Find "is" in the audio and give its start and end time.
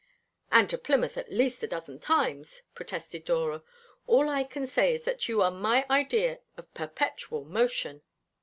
4.95-5.03